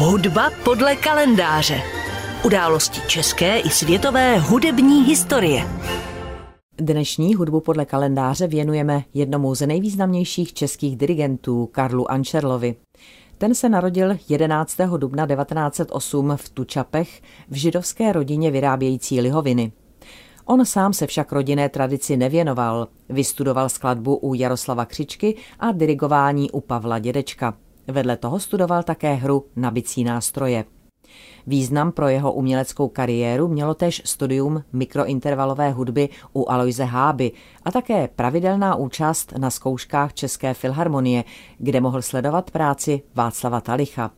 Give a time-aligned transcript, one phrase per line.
[0.00, 1.82] Hudba podle kalendáře.
[2.44, 5.64] Události české i světové hudební historie.
[6.80, 12.76] Dnešní hudbu podle kalendáře věnujeme jednomu z nejvýznamnějších českých dirigentů, Karlu Ančerlovi.
[13.38, 14.76] Ten se narodil 11.
[14.96, 19.72] dubna 1908 v Tučapech v židovské rodině vyrábějící lihoviny.
[20.44, 22.88] On sám se však rodinné tradici nevěnoval.
[23.08, 27.54] Vystudoval skladbu u Jaroslava Křičky a dirigování u Pavla Dědečka.
[27.88, 30.64] Vedle toho studoval také hru na bicí nástroje.
[31.46, 37.32] Význam pro jeho uměleckou kariéru mělo též studium mikrointervalové hudby u Aloise Háby
[37.64, 41.24] a také pravidelná účast na zkouškách České filharmonie,
[41.58, 44.10] kde mohl sledovat práci Václava Talicha.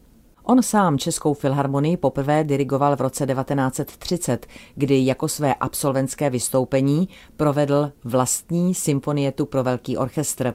[0.42, 7.92] On sám Českou filharmonii poprvé dirigoval v roce 1930, kdy jako své absolventské vystoupení provedl
[8.04, 10.54] vlastní symfonietu pro velký orchestr.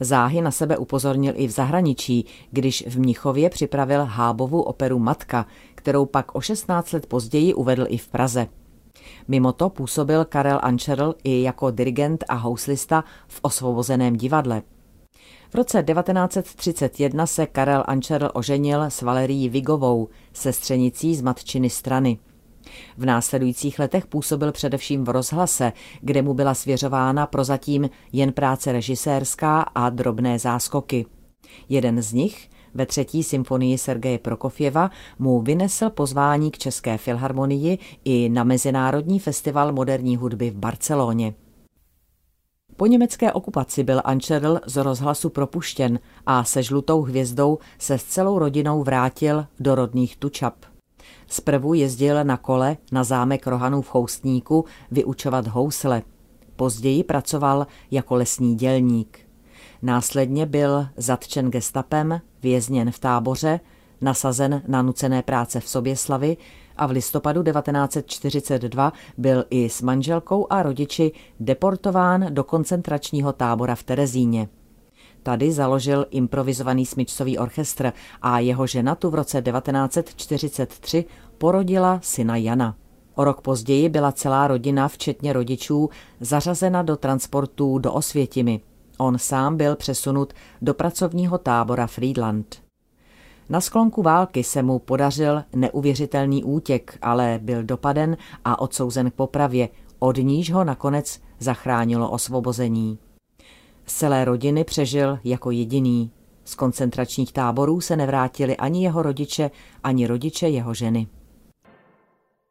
[0.00, 6.06] Záhy na sebe upozornil i v zahraničí, když v Mnichově připravil Hábovu operu Matka, kterou
[6.06, 8.46] pak o 16 let později uvedl i v Praze.
[9.28, 14.62] Mimo to působil Karel Ančerl i jako dirigent a houslista v osvobozeném divadle.
[15.50, 22.18] V roce 1931 se Karel Ančerl oženil s Valerií Vigovou, sestřenicí z matčiny strany.
[22.96, 29.60] V následujících letech působil především v rozhlase, kde mu byla svěřována prozatím jen práce režisérská
[29.60, 31.06] a drobné záskoky.
[31.68, 38.28] Jeden z nich, ve třetí symfonii Sergeje Prokofěva, mu vynesl pozvání k České filharmonii i
[38.28, 41.34] na Mezinárodní festival moderní hudby v Barceloně.
[42.76, 48.38] Po německé okupaci byl Ančerl z rozhlasu propuštěn a se žlutou hvězdou se s celou
[48.38, 50.54] rodinou vrátil do rodných Tučap.
[51.26, 56.02] Zprvu jezdil na kole na zámek Rohanů v Choustníku vyučovat housle.
[56.56, 59.18] Později pracoval jako lesní dělník.
[59.82, 63.60] Následně byl zatčen gestapem, vězněn v táboře,
[64.00, 66.36] nasazen na nucené práce v Soběslavi
[66.76, 73.82] a v listopadu 1942 byl i s manželkou a rodiči deportován do koncentračního tábora v
[73.82, 74.48] Terezíně.
[75.28, 81.04] Tady založil improvizovaný smyčcový orchestr a jeho žena tu v roce 1943
[81.38, 82.76] porodila syna Jana.
[83.14, 85.90] O rok později byla celá rodina, včetně rodičů,
[86.20, 88.60] zařazena do transportů do Osvětimi.
[88.98, 92.62] On sám byl přesunut do pracovního tábora Friedland.
[93.48, 99.68] Na sklonku války se mu podařil neuvěřitelný útěk, ale byl dopaden a odsouzen k popravě,
[99.98, 102.98] od níž ho nakonec zachránilo osvobození.
[103.88, 106.10] Z celé rodiny přežil jako jediný.
[106.44, 109.50] Z koncentračních táborů se nevrátili ani jeho rodiče,
[109.84, 111.06] ani rodiče jeho ženy.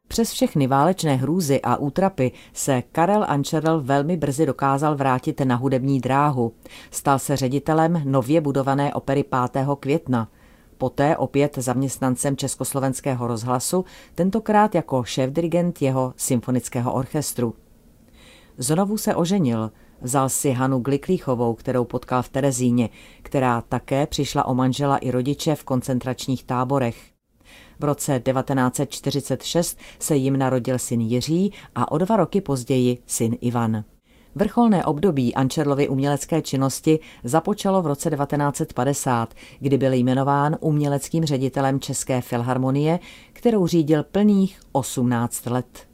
[0.08, 6.00] Přes všechny válečné hrůzy a útrapy se Karel Ančerl velmi brzy dokázal vrátit na hudební
[6.00, 6.52] dráhu.
[6.90, 9.66] Stal se ředitelem nově budované opery 5.
[9.80, 10.28] května.
[10.78, 13.84] Poté opět zaměstnancem Československého rozhlasu,
[14.14, 17.54] tentokrát jako šéf-dirigent jeho symfonického orchestru.
[18.58, 22.88] Znovu se oženil, Vzal si Hanu Gliklíchovou, kterou potkal v Terezíně,
[23.22, 26.96] která také přišla o manžela i rodiče v koncentračních táborech.
[27.80, 33.84] V roce 1946 se jim narodil syn Jiří a o dva roky později syn Ivan.
[34.34, 42.20] Vrcholné období Ančerlovy umělecké činnosti započalo v roce 1950, kdy byl jmenován uměleckým ředitelem České
[42.20, 42.98] filharmonie,
[43.32, 45.87] kterou řídil plných 18 let.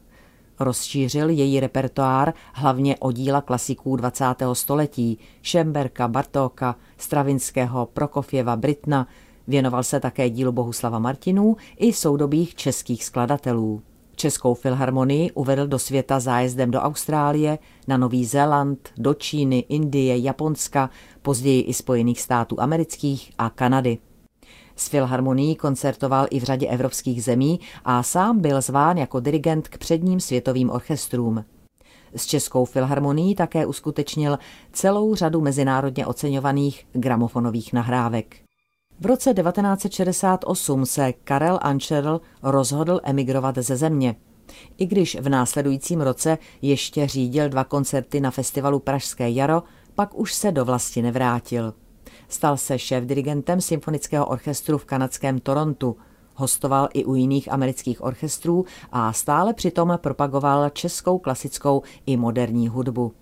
[0.60, 4.25] Rozšířil její repertoár hlavně o díla klasiků 20.
[4.53, 9.06] století, Šemberka, Bartóka, Stravinského, Prokofěva, Britna,
[9.47, 13.82] věnoval se také dílu Bohuslava Martinů i soudobých českých skladatelů.
[14.16, 20.91] Českou filharmonii uvedl do světa zájezdem do Austrálie, na Nový Zéland, do Číny, Indie, Japonska,
[21.22, 23.98] později i Spojených států amerických a Kanady.
[24.77, 29.79] S Filharmonií koncertoval i v řadě evropských zemí a sám byl zván jako dirigent k
[29.79, 31.45] předním světovým orchestrům.
[32.17, 34.39] S Českou filharmonií také uskutečnil
[34.73, 38.37] celou řadu mezinárodně oceňovaných gramofonových nahrávek.
[39.01, 44.16] V roce 1968 se Karel Ančerl rozhodl emigrovat ze země.
[44.78, 49.63] I když v následujícím roce ještě řídil dva koncerty na festivalu Pražské jaro,
[49.95, 51.75] pak už se do vlasti nevrátil.
[52.34, 55.97] Stal se šéf-dirigentem symfonického orchestru v kanadském Torontu.
[56.34, 63.13] Hostoval i u jiných amerických orchestrů a stále přitom propagoval českou klasickou i moderní hudbu.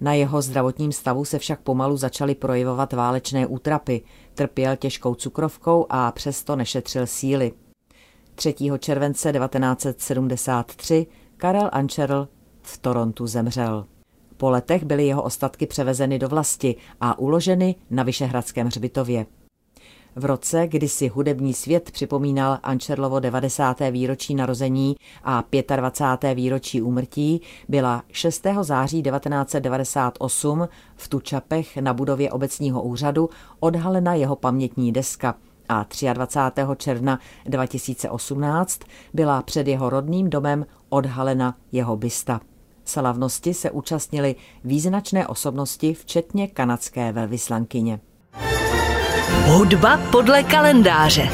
[0.00, 4.02] Na jeho zdravotním stavu se však pomalu začaly projevovat válečné útrapy,
[4.34, 7.52] trpěl těžkou cukrovkou a přesto nešetřil síly.
[8.34, 8.54] 3.
[8.78, 11.06] července 1973
[11.36, 12.28] Karel Ančerl
[12.62, 13.86] v Torontu zemřel.
[14.42, 19.26] Po letech byly jeho ostatky převezeny do vlasti a uloženy na Vyšehradském hřbitově.
[20.16, 23.80] V roce, kdy si hudební svět připomínal Ančerlovo 90.
[23.90, 25.44] výročí narození a
[25.76, 26.34] 25.
[26.34, 28.46] výročí úmrtí, byla 6.
[28.62, 33.30] září 1998 v Tučapech na budově obecního úřadu
[33.60, 35.34] odhalena jeho pamětní deska
[35.68, 36.62] a 23.
[36.76, 38.80] června 2018
[39.14, 42.40] byla před jeho rodným domem odhalena jeho bysta.
[42.84, 44.34] Slavnosti se účastnili
[44.64, 48.00] význačné osobnosti, včetně kanadské velvyslankyně.
[49.46, 51.28] Hudba podle kalendáře.